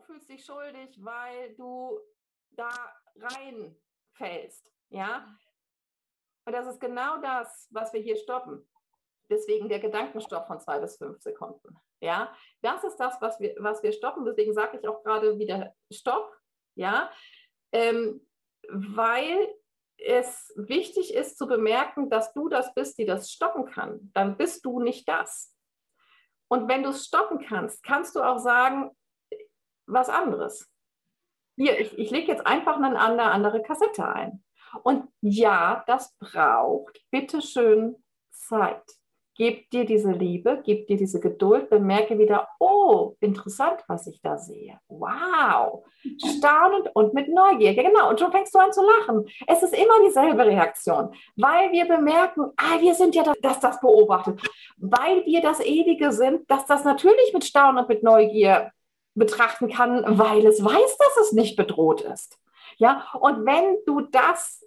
fühlst 0.00 0.28
dich 0.28 0.44
schuldig, 0.44 0.96
weil 1.02 1.54
du 1.54 2.00
da 2.50 2.70
reinfällst. 3.16 4.70
Ja? 4.90 5.26
Und 6.44 6.52
das 6.52 6.66
ist 6.66 6.80
genau 6.80 7.20
das, 7.20 7.68
was 7.70 7.92
wir 7.92 8.00
hier 8.00 8.16
stoppen. 8.16 8.68
Deswegen 9.30 9.68
der 9.68 9.80
Gedankenstopp 9.80 10.46
von 10.46 10.60
zwei 10.60 10.78
bis 10.80 10.96
fünf 10.96 11.20
Sekunden. 11.20 11.76
Ja, 12.00 12.34
das 12.60 12.82
ist 12.84 12.96
das, 12.96 13.20
was 13.20 13.38
wir, 13.38 13.54
was 13.58 13.82
wir 13.82 13.92
stoppen. 13.92 14.24
Deswegen 14.24 14.52
sage 14.52 14.78
ich 14.78 14.88
auch 14.88 15.02
gerade 15.04 15.38
wieder 15.38 15.72
Stopp. 15.90 16.36
Ja, 16.74 17.10
ähm, 17.70 18.26
weil 18.68 19.48
es 19.98 20.52
wichtig 20.56 21.14
ist 21.14 21.38
zu 21.38 21.46
bemerken, 21.46 22.10
dass 22.10 22.32
du 22.32 22.48
das 22.48 22.74
bist, 22.74 22.98
die 22.98 23.04
das 23.04 23.30
stoppen 23.30 23.66
kann. 23.66 24.10
Dann 24.14 24.36
bist 24.36 24.64
du 24.64 24.80
nicht 24.80 25.08
das. 25.08 25.56
Und 26.48 26.68
wenn 26.68 26.82
du 26.82 26.90
es 26.90 27.06
stoppen 27.06 27.38
kannst, 27.38 27.82
kannst 27.82 28.16
du 28.16 28.22
auch 28.22 28.38
sagen, 28.38 28.90
was 29.86 30.08
anderes. 30.08 30.68
Hier, 31.56 31.78
ich, 31.78 31.96
ich 31.98 32.10
lege 32.10 32.28
jetzt 32.28 32.46
einfach 32.46 32.76
eine 32.76 32.98
andere, 32.98 33.62
Kassette 33.62 34.06
ein. 34.06 34.42
Und 34.82 35.08
ja, 35.20 35.84
das 35.86 36.16
braucht 36.18 37.00
bitteschön 37.10 37.96
Zeit. 38.30 38.82
Gib 39.34 39.70
dir 39.70 39.86
diese 39.86 40.12
Liebe, 40.12 40.60
gib 40.62 40.86
dir 40.86 40.96
diese 40.96 41.18
Geduld, 41.18 41.70
bemerke 41.70 42.18
wieder, 42.18 42.48
oh, 42.58 43.16
interessant, 43.20 43.82
was 43.88 44.06
ich 44.06 44.20
da 44.20 44.36
sehe. 44.36 44.78
Wow, 44.88 45.86
staunend 46.18 46.90
und 46.94 47.14
mit 47.14 47.28
Neugier. 47.28 47.72
Ja, 47.72 47.82
genau, 47.82 48.10
und 48.10 48.20
schon 48.20 48.30
fängst 48.30 48.54
du 48.54 48.58
an 48.58 48.72
zu 48.72 48.82
lachen. 48.82 49.26
Es 49.46 49.62
ist 49.62 49.74
immer 49.74 49.94
dieselbe 50.06 50.44
Reaktion, 50.44 51.14
weil 51.36 51.72
wir 51.72 51.86
bemerken, 51.86 52.52
ah, 52.56 52.78
wir 52.78 52.94
sind 52.94 53.14
ja 53.14 53.22
das, 53.22 53.36
das, 53.40 53.60
das 53.60 53.80
beobachtet. 53.80 54.38
Weil 54.76 55.24
wir 55.24 55.40
das 55.40 55.60
Ewige 55.60 56.12
sind, 56.12 56.50
dass 56.50 56.66
das 56.66 56.84
natürlich 56.84 57.32
mit 57.32 57.44
Staunen 57.44 57.78
und 57.78 57.88
mit 57.88 58.02
Neugier 58.02 58.70
betrachten 59.14 59.68
kann, 59.68 60.04
weil 60.18 60.46
es 60.46 60.64
weiß, 60.64 60.98
dass 60.98 61.16
es 61.26 61.32
nicht 61.32 61.56
bedroht 61.56 62.00
ist. 62.02 62.38
Ja, 62.78 63.06
und 63.20 63.44
wenn 63.44 63.76
du 63.86 64.00
das 64.00 64.64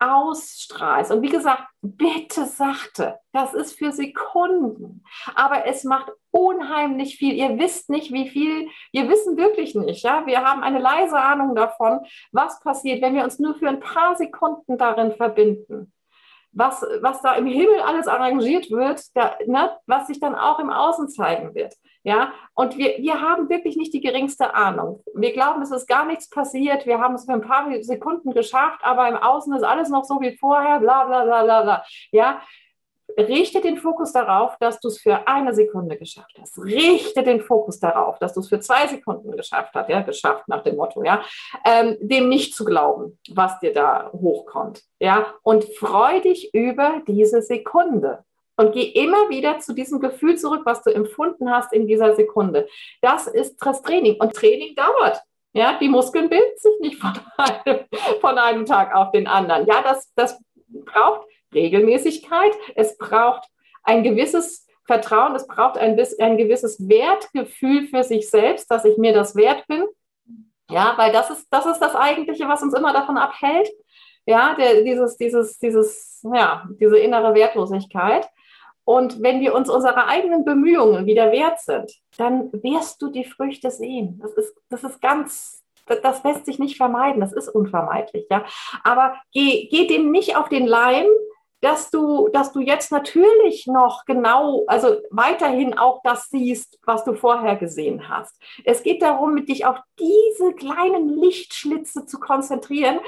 ausstrahlst. 0.00 1.10
Und 1.10 1.22
wie 1.22 1.28
gesagt, 1.28 1.64
bitte 1.82 2.44
sachte, 2.44 3.18
das 3.32 3.54
ist 3.54 3.76
für 3.76 3.92
Sekunden, 3.92 5.02
aber 5.34 5.66
es 5.66 5.84
macht 5.84 6.12
unheimlich 6.30 7.16
viel. 7.16 7.34
Ihr 7.34 7.58
wisst 7.58 7.90
nicht, 7.90 8.12
wie 8.12 8.28
viel, 8.28 8.68
wir 8.92 9.08
wissen 9.08 9.36
wirklich 9.36 9.74
nicht. 9.74 10.04
Ja? 10.04 10.24
Wir 10.26 10.44
haben 10.44 10.62
eine 10.62 10.78
leise 10.78 11.18
Ahnung 11.18 11.54
davon, 11.54 12.00
was 12.32 12.60
passiert, 12.60 13.02
wenn 13.02 13.14
wir 13.14 13.24
uns 13.24 13.38
nur 13.38 13.54
für 13.56 13.68
ein 13.68 13.80
paar 13.80 14.16
Sekunden 14.16 14.78
darin 14.78 15.12
verbinden 15.12 15.92
was, 16.52 16.84
was 17.00 17.20
da 17.22 17.34
im 17.34 17.46
Himmel 17.46 17.80
alles 17.80 18.08
arrangiert 18.08 18.70
wird, 18.70 19.00
da, 19.14 19.36
ne, 19.46 19.76
was 19.86 20.06
sich 20.06 20.20
dann 20.20 20.34
auch 20.34 20.58
im 20.58 20.70
Außen 20.70 21.08
zeigen 21.08 21.54
wird. 21.54 21.74
Ja, 22.04 22.32
und 22.54 22.78
wir, 22.78 22.96
wir 22.98 23.20
haben 23.20 23.48
wirklich 23.48 23.76
nicht 23.76 23.92
die 23.92 24.00
geringste 24.00 24.54
Ahnung. 24.54 25.02
Wir 25.14 25.32
glauben, 25.32 25.60
es 25.62 25.72
ist 25.72 25.86
gar 25.86 26.06
nichts 26.06 26.30
passiert. 26.30 26.86
Wir 26.86 27.00
haben 27.00 27.14
es 27.14 27.24
für 27.26 27.32
ein 27.32 27.42
paar 27.42 27.66
Sekunden 27.82 28.32
geschafft, 28.32 28.80
aber 28.82 29.08
im 29.08 29.16
Außen 29.16 29.52
ist 29.54 29.64
alles 29.64 29.88
noch 29.88 30.04
so 30.04 30.20
wie 30.20 30.36
vorher, 30.38 30.78
bla, 30.78 31.04
bla, 31.04 31.24
bla, 31.24 31.42
bla, 31.42 31.62
bla. 31.62 31.84
Ja, 32.12 32.40
richte 33.18 33.60
den 33.60 33.76
Fokus 33.76 34.12
darauf, 34.12 34.56
dass 34.58 34.80
du 34.80 34.88
es 34.88 35.00
für 35.00 35.26
eine 35.26 35.54
Sekunde 35.54 35.96
geschafft 35.96 36.36
hast. 36.40 36.58
Richte 36.58 37.22
den 37.22 37.40
Fokus 37.40 37.80
darauf, 37.80 38.18
dass 38.18 38.34
du 38.34 38.40
es 38.40 38.48
für 38.48 38.60
zwei 38.60 38.86
Sekunden 38.86 39.32
geschafft 39.32 39.74
hast, 39.74 39.88
ja, 39.88 40.02
geschafft 40.02 40.46
nach 40.46 40.62
dem 40.62 40.76
Motto, 40.76 41.02
ja, 41.02 41.22
ähm, 41.64 41.96
dem 42.00 42.28
nicht 42.28 42.54
zu 42.54 42.64
glauben, 42.64 43.18
was 43.30 43.58
dir 43.60 43.72
da 43.72 44.10
hochkommt, 44.12 44.82
ja, 45.00 45.34
und 45.42 45.64
freu 45.76 46.20
dich 46.20 46.54
über 46.54 47.02
diese 47.06 47.42
Sekunde. 47.42 48.24
Und 48.56 48.72
geh 48.72 48.82
immer 48.82 49.28
wieder 49.28 49.60
zu 49.60 49.72
diesem 49.72 50.00
Gefühl 50.00 50.36
zurück, 50.36 50.62
was 50.64 50.82
du 50.82 50.90
empfunden 50.90 51.48
hast 51.48 51.72
in 51.72 51.86
dieser 51.86 52.16
Sekunde. 52.16 52.66
Das 53.00 53.28
ist 53.28 53.56
das 53.64 53.82
Training. 53.82 54.16
Und 54.18 54.34
Training 54.34 54.74
dauert. 54.74 55.22
Ja, 55.52 55.78
die 55.78 55.88
Muskeln 55.88 56.28
bilden 56.28 56.56
sich 56.56 56.72
nicht 56.80 57.00
von 57.00 57.12
einem, 57.36 57.84
von 58.20 58.36
einem 58.36 58.66
Tag 58.66 58.94
auf 58.96 59.12
den 59.12 59.28
anderen. 59.28 59.64
Ja, 59.66 59.82
das, 59.82 60.12
das 60.16 60.40
braucht 60.68 61.28
Regelmäßigkeit, 61.54 62.52
es 62.74 62.96
braucht 62.98 63.48
ein 63.82 64.02
gewisses 64.02 64.66
Vertrauen, 64.84 65.34
es 65.34 65.46
braucht 65.46 65.78
ein, 65.78 65.98
ein 66.18 66.36
gewisses 66.36 66.88
Wertgefühl 66.88 67.86
für 67.86 68.02
sich 68.02 68.28
selbst, 68.30 68.70
dass 68.70 68.84
ich 68.84 68.96
mir 68.96 69.12
das 69.12 69.36
wert 69.36 69.66
bin. 69.66 69.84
Ja, 70.70 70.94
weil 70.96 71.12
das 71.12 71.30
ist, 71.30 71.46
das 71.50 71.66
ist 71.66 71.78
das 71.78 71.94
Eigentliche, 71.94 72.48
was 72.48 72.62
uns 72.62 72.74
immer 72.74 72.92
davon 72.92 73.16
abhält. 73.16 73.68
Ja, 74.26 74.54
der, 74.54 74.82
dieses, 74.82 75.16
dieses, 75.16 75.58
dieses, 75.58 76.22
ja, 76.34 76.68
diese 76.78 76.98
innere 76.98 77.34
Wertlosigkeit. 77.34 78.28
Und 78.84 79.22
wenn 79.22 79.40
wir 79.40 79.54
uns 79.54 79.68
unserer 79.68 80.06
eigenen 80.06 80.44
Bemühungen 80.44 81.04
wieder 81.04 81.30
wert 81.30 81.60
sind, 81.60 81.92
dann 82.16 82.50
wirst 82.52 83.02
du 83.02 83.10
die 83.10 83.24
Früchte 83.24 83.70
sehen. 83.70 84.18
Das 84.22 84.32
ist, 84.32 84.54
das 84.70 84.84
ist 84.84 85.00
ganz, 85.02 85.62
das 85.86 86.24
lässt 86.24 86.46
sich 86.46 86.58
nicht 86.58 86.78
vermeiden. 86.78 87.20
Das 87.20 87.32
ist 87.32 87.48
unvermeidlich, 87.48 88.26
ja. 88.30 88.44
Aber 88.84 89.16
geh, 89.32 89.68
geh 89.70 89.86
dem 89.86 90.10
nicht 90.10 90.36
auf 90.36 90.48
den 90.48 90.66
Leim, 90.66 91.06
dass 91.60 91.90
du, 91.90 92.28
dass 92.28 92.52
du 92.52 92.60
jetzt 92.60 92.92
natürlich 92.92 93.66
noch 93.66 94.04
genau, 94.04 94.64
also 94.66 94.96
weiterhin 95.10 95.76
auch 95.76 96.00
das 96.04 96.28
siehst, 96.28 96.78
was 96.84 97.04
du 97.04 97.14
vorher 97.14 97.56
gesehen 97.56 98.08
hast. 98.08 98.40
Es 98.64 98.82
geht 98.82 99.02
darum, 99.02 99.44
dich 99.44 99.66
auf 99.66 99.78
diese 99.98 100.52
kleinen 100.54 101.08
Lichtschlitze 101.08 102.06
zu 102.06 102.20
konzentrieren, 102.20 103.00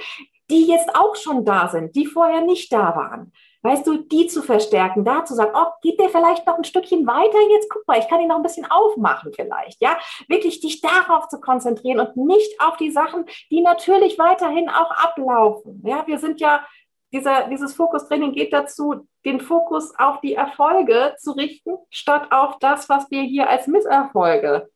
die 0.50 0.66
jetzt 0.66 0.94
auch 0.96 1.14
schon 1.14 1.44
da 1.44 1.68
sind, 1.68 1.94
die 1.94 2.06
vorher 2.06 2.40
nicht 2.40 2.72
da 2.72 2.96
waren. 2.96 3.32
Weißt 3.62 3.86
du, 3.86 3.98
die 3.98 4.26
zu 4.26 4.42
verstärken, 4.42 5.04
da 5.04 5.24
zu 5.24 5.34
sagen, 5.34 5.52
oh, 5.54 5.66
geht 5.82 6.00
der 6.00 6.08
vielleicht 6.08 6.46
noch 6.46 6.56
ein 6.56 6.64
Stückchen 6.64 7.06
weiter 7.06 7.38
jetzt? 7.50 7.68
Guck 7.68 7.86
mal, 7.86 7.98
ich 7.98 8.08
kann 8.08 8.20
ihn 8.20 8.28
noch 8.28 8.36
ein 8.36 8.42
bisschen 8.42 8.64
aufmachen 8.70 9.32
vielleicht, 9.34 9.82
ja? 9.82 9.98
Wirklich 10.28 10.60
dich 10.60 10.80
darauf 10.80 11.28
zu 11.28 11.40
konzentrieren 11.40 12.00
und 12.00 12.16
nicht 12.16 12.58
auf 12.60 12.78
die 12.78 12.90
Sachen, 12.90 13.26
die 13.50 13.60
natürlich 13.60 14.18
weiterhin 14.18 14.70
auch 14.70 14.90
ablaufen. 14.92 15.82
Ja, 15.84 16.06
wir 16.06 16.18
sind 16.18 16.40
ja 16.40 16.64
dieser, 17.12 17.48
dieses 17.48 17.74
Fokustraining 17.74 18.32
geht 18.32 18.52
dazu, 18.52 19.06
den 19.24 19.40
Fokus 19.40 19.92
auf 19.98 20.20
die 20.20 20.34
Erfolge 20.34 21.14
zu 21.18 21.32
richten, 21.32 21.76
statt 21.90 22.28
auf 22.30 22.58
das, 22.58 22.88
was 22.88 23.10
wir 23.10 23.22
hier 23.22 23.48
als 23.48 23.66
Misserfolge 23.66 24.70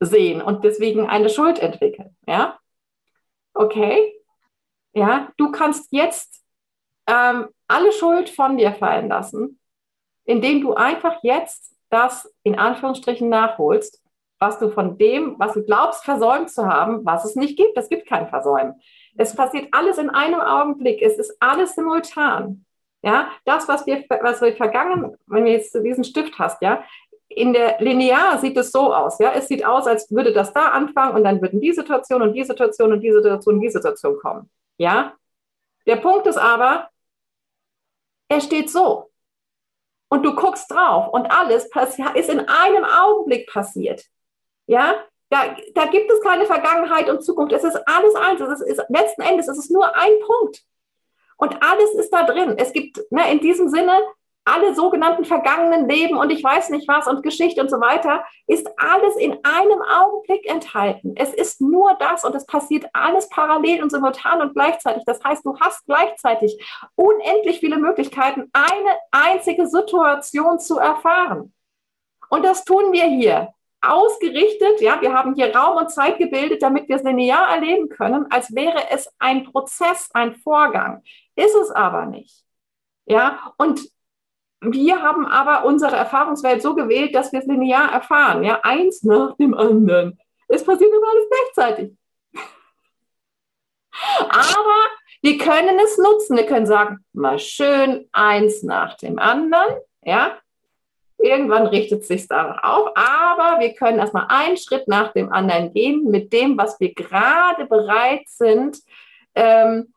sehen 0.00 0.40
und 0.40 0.64
deswegen 0.64 1.08
eine 1.08 1.28
Schuld 1.28 1.58
entwickeln. 1.58 2.16
Ja? 2.26 2.58
Okay? 3.54 4.14
Ja, 4.94 5.30
du 5.36 5.50
kannst 5.50 5.92
jetzt 5.92 6.42
ähm, 7.06 7.48
alle 7.66 7.92
Schuld 7.92 8.30
von 8.30 8.56
dir 8.56 8.72
fallen 8.72 9.08
lassen, 9.08 9.60
indem 10.24 10.60
du 10.60 10.74
einfach 10.74 11.22
jetzt 11.22 11.76
das 11.90 12.32
in 12.42 12.58
Anführungsstrichen 12.58 13.28
nachholst, 13.28 14.02
was 14.38 14.58
du 14.58 14.70
von 14.70 14.98
dem, 14.98 15.38
was 15.38 15.54
du 15.54 15.64
glaubst, 15.64 16.04
versäumt 16.04 16.50
zu 16.50 16.66
haben, 16.66 17.04
was 17.04 17.24
es 17.24 17.34
nicht 17.34 17.56
gibt. 17.56 17.76
Es 17.76 17.88
gibt 17.88 18.06
kein 18.06 18.28
Versäumen. 18.28 18.80
Es 19.18 19.34
passiert 19.34 19.68
alles 19.72 19.98
in 19.98 20.10
einem 20.10 20.40
Augenblick. 20.40 21.02
Es 21.02 21.18
ist 21.18 21.36
alles 21.40 21.74
simultan. 21.74 22.64
Ja, 23.02 23.30
das, 23.44 23.68
was 23.68 23.86
wir, 23.86 24.04
was 24.22 24.40
wir 24.40 24.56
vergangen, 24.56 25.16
wenn 25.26 25.44
du 25.44 25.52
jetzt 25.52 25.74
diesen 25.84 26.02
Stift 26.02 26.38
hast, 26.38 26.60
ja, 26.62 26.82
in 27.28 27.52
der 27.52 27.80
Linear 27.80 28.38
sieht 28.38 28.56
es 28.56 28.72
so 28.72 28.92
aus, 28.92 29.18
ja, 29.18 29.32
es 29.32 29.46
sieht 29.48 29.64
aus, 29.64 29.86
als 29.86 30.10
würde 30.10 30.32
das 30.32 30.52
da 30.52 30.70
anfangen 30.70 31.14
und 31.14 31.24
dann 31.24 31.40
würden 31.40 31.60
die 31.60 31.72
Situation 31.72 32.22
und 32.22 32.32
die 32.32 32.42
Situation 32.42 32.92
und 32.92 33.00
die 33.00 33.12
Situation 33.12 33.56
und 33.56 33.60
die 33.60 33.70
Situation 33.70 34.18
kommen. 34.18 34.50
Ja, 34.78 35.14
der 35.86 35.96
Punkt 35.96 36.26
ist 36.26 36.38
aber, 36.38 36.88
er 38.28 38.40
steht 38.40 38.70
so 38.70 39.10
und 40.08 40.24
du 40.24 40.34
guckst 40.34 40.70
drauf 40.70 41.08
und 41.12 41.30
alles 41.30 41.68
ist 42.14 42.30
in 42.30 42.40
einem 42.40 42.84
Augenblick 42.84 43.48
passiert. 43.48 44.04
Ja, 44.66 45.04
da, 45.30 45.56
da 45.74 45.86
gibt 45.86 46.10
es 46.10 46.20
keine 46.22 46.46
Vergangenheit 46.46 47.08
und 47.10 47.22
Zukunft. 47.22 47.52
Es 47.52 47.64
ist 47.64 47.76
alles 47.86 48.14
eins. 48.14 48.40
Es 48.40 48.60
ist, 48.60 48.68
ist, 48.68 48.82
letzten 48.88 49.22
Endes 49.22 49.48
ist 49.48 49.58
es 49.58 49.70
nur 49.70 49.94
ein 49.94 50.12
Punkt. 50.26 50.62
Und 51.36 51.62
alles 51.62 51.94
ist 51.94 52.10
da 52.10 52.24
drin. 52.24 52.54
Es 52.56 52.72
gibt 52.72 53.00
ne, 53.10 53.30
in 53.30 53.40
diesem 53.40 53.68
Sinne 53.68 53.92
alle 54.48 54.74
sogenannten 54.74 55.26
vergangenen 55.26 55.88
Leben 55.88 56.16
und 56.16 56.30
ich 56.30 56.42
weiß 56.42 56.70
nicht 56.70 56.88
was 56.88 57.06
und 57.06 57.22
Geschichte 57.22 57.60
und 57.60 57.68
so 57.68 57.80
weiter, 57.80 58.24
ist 58.46 58.66
alles 58.78 59.14
in 59.16 59.32
einem 59.44 59.82
Augenblick 59.82 60.48
enthalten. 60.48 61.12
Es 61.16 61.34
ist 61.34 61.60
nur 61.60 61.94
das 62.00 62.24
und 62.24 62.34
es 62.34 62.46
passiert 62.46 62.86
alles 62.94 63.28
parallel 63.28 63.82
und 63.82 63.90
simultan 63.90 64.40
und 64.40 64.54
gleichzeitig. 64.54 65.02
Das 65.04 65.22
heißt, 65.22 65.44
du 65.44 65.58
hast 65.60 65.84
gleichzeitig 65.84 66.58
unendlich 66.94 67.60
viele 67.60 67.76
Möglichkeiten, 67.76 68.50
eine 68.54 68.98
einzige 69.10 69.66
Situation 69.66 70.58
zu 70.58 70.78
erfahren. 70.78 71.52
Und 72.30 72.42
das 72.42 72.64
tun 72.64 72.92
wir 72.92 73.04
hier 73.04 73.52
ausgerichtet, 73.80 74.80
ja, 74.80 75.00
wir 75.00 75.12
haben 75.12 75.34
hier 75.34 75.54
Raum 75.54 75.76
und 75.76 75.90
Zeit 75.90 76.18
gebildet, 76.18 76.62
damit 76.62 76.88
wir 76.88 76.96
es 76.96 77.02
linear 77.02 77.48
erleben 77.50 77.88
können, 77.88 78.26
als 78.30 78.54
wäre 78.54 78.90
es 78.90 79.08
ein 79.18 79.44
Prozess, 79.44 80.10
ein 80.14 80.34
Vorgang. 80.36 81.02
Ist 81.36 81.54
es 81.54 81.70
aber 81.70 82.06
nicht. 82.06 82.44
Ja, 83.06 83.54
und 83.56 83.80
wir 84.60 85.02
haben 85.02 85.26
aber 85.26 85.64
unsere 85.64 85.94
Erfahrungswelt 85.94 86.60
so 86.62 86.74
gewählt, 86.74 87.14
dass 87.14 87.32
wir 87.32 87.40
es 87.40 87.46
linear 87.46 87.92
erfahren, 87.92 88.42
ja, 88.42 88.60
eins 88.62 89.02
nach 89.04 89.36
dem 89.36 89.54
anderen. 89.54 90.18
Es 90.48 90.64
passiert 90.64 90.90
immer 90.92 91.10
alles 91.10 91.28
gleichzeitig. 91.30 91.96
Aber 94.28 94.86
wir 95.22 95.38
können 95.38 95.78
es 95.78 95.98
nutzen. 95.98 96.36
Wir 96.36 96.46
können 96.46 96.66
sagen, 96.66 97.04
mal 97.12 97.38
schön 97.38 98.08
eins 98.12 98.62
nach 98.62 98.96
dem 98.96 99.18
anderen, 99.18 99.76
ja, 100.02 100.38
Irgendwann 101.28 101.66
richtet 101.66 102.04
sich 102.06 102.26
danach 102.26 102.62
auf, 102.62 102.90
aber 102.94 103.60
wir 103.60 103.74
können 103.74 103.98
erstmal 103.98 104.26
einen 104.28 104.56
Schritt 104.56 104.88
nach 104.88 105.12
dem 105.12 105.30
anderen 105.30 105.74
gehen 105.74 106.04
mit 106.10 106.32
dem, 106.32 106.56
was 106.56 106.80
wir 106.80 106.94
gerade 106.94 107.66
bereit 107.66 108.22
sind, 108.26 108.78
ähm, 109.34 109.92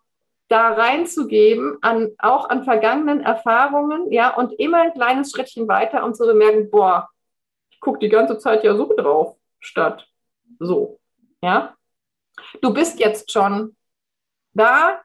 da 0.49 0.73
reinzugeben, 0.73 1.77
an, 1.81 2.11
auch 2.17 2.49
an 2.49 2.65
vergangenen 2.65 3.21
Erfahrungen, 3.21 4.11
ja, 4.11 4.35
und 4.35 4.51
immer 4.59 4.81
ein 4.81 4.93
kleines 4.93 5.31
Schrittchen 5.31 5.69
weiter, 5.69 6.03
um 6.03 6.13
zu 6.13 6.25
bemerken, 6.25 6.69
boah, 6.69 7.09
ich 7.69 7.79
gucke 7.79 7.99
die 7.99 8.09
ganze 8.09 8.37
Zeit 8.37 8.65
ja 8.65 8.75
so 8.75 8.93
drauf, 8.93 9.37
statt 9.61 10.05
so, 10.59 10.99
ja. 11.41 11.73
Du 12.61 12.73
bist 12.73 12.99
jetzt 12.99 13.31
schon 13.31 13.77
da, 14.53 15.01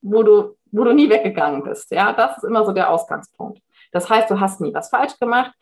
wo 0.00 0.22
du, 0.22 0.55
wo 0.72 0.84
du 0.84 0.92
nie 0.92 1.08
weggegangen 1.08 1.62
bist, 1.62 1.90
ja. 1.90 2.12
Das 2.12 2.38
ist 2.38 2.44
immer 2.44 2.64
so 2.64 2.72
der 2.72 2.90
Ausgangspunkt. 2.90 3.60
Das 3.92 4.08
heißt, 4.08 4.30
du 4.30 4.40
hast 4.40 4.60
nie 4.60 4.74
was 4.74 4.90
falsch 4.90 5.18
gemacht. 5.18 5.52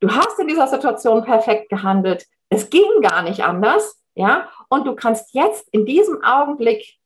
Du 0.00 0.10
hast 0.10 0.38
in 0.38 0.48
dieser 0.48 0.66
Situation 0.66 1.24
perfekt 1.24 1.68
gehandelt. 1.68 2.26
Es 2.48 2.70
ging 2.70 3.00
gar 3.00 3.22
nicht 3.22 3.44
anders, 3.44 4.02
ja. 4.14 4.48
Und 4.68 4.86
du 4.86 4.94
kannst 4.94 5.34
jetzt 5.34 5.68
in 5.70 5.86
diesem 5.86 6.22
Augenblick 6.22 6.98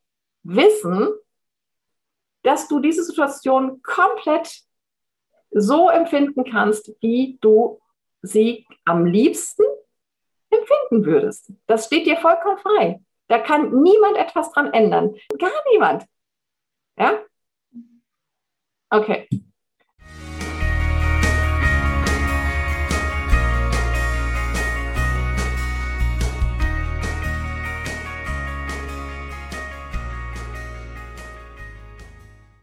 wissen, 0.43 1.09
dass 2.43 2.69
du 2.69 2.81
diese 2.81 3.03
Situation 3.03 3.83
komplett 3.83 4.63
so 5.51 5.89
empfinden 5.89 6.45
kannst, 6.45 6.93
wie 7.01 7.39
du 7.41 7.81
sie 8.23 8.67
am 8.85 9.07
liebsten 9.07 9.65
empfinden 10.51 11.05
würdest. 11.05 11.53
Das 11.67 11.87
steht 11.87 12.07
dir 12.07 12.17
vollkommen 12.17 12.59
frei. 12.59 13.01
Da 13.29 13.39
kann 13.39 13.83
niemand 13.83 14.17
etwas 14.17 14.53
dran 14.53 14.73
ändern. 14.73 15.17
Gar 15.39 15.51
niemand. 15.73 16.05
Ja? 16.99 17.19
Okay. 18.93 19.29